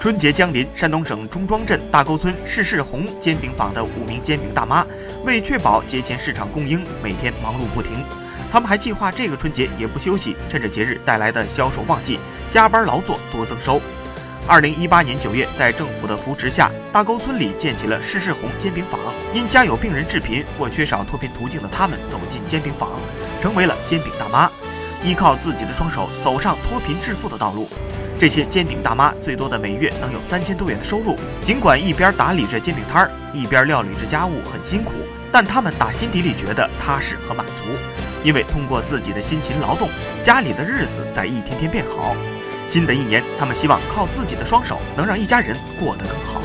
[0.00, 4.82] 春节将临，山东省中庄镇大沟村世世红煎饼坊的五名煎饼大妈，
[5.26, 8.02] 为确保节前市场供应，每天忙碌不停。
[8.50, 12.18] 他们还计划这个春节也不休息，趁着节日带来的销售旺季，
[12.48, 13.78] 加班劳作多增收。
[14.46, 18.98] 二零一八年九月，在政府的扶持下，大沟村里建起了世世红煎饼坊。
[19.34, 22.88] 因家有病人致贫或缺少脱贫途径的他们，走进煎饼坊，
[23.42, 24.50] 成为了煎饼大妈，
[25.04, 27.68] 依靠自己的双手走上脱贫致富的道路。
[28.20, 31.16] 这些煎饼大妈最多的每月能有三千多元的收入。
[31.42, 34.92] 尽管一边打理着煎饼摊儿，一边料理着家务很辛苦，
[35.32, 37.64] 但他们打心底里觉得踏实和满足，
[38.22, 39.88] 因为通过自己的辛勤劳动，
[40.22, 42.14] 家里的日子在一天天变好。
[42.68, 46.42] 新的一年，他们希望靠自己的双手，能让一家人过得更好。